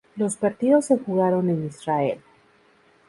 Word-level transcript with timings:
Los 0.15 0.35
partidos 0.35 0.85
se 0.85 0.97
jugaron 0.97 1.47
en 1.51 1.63
Israel. 1.67 2.19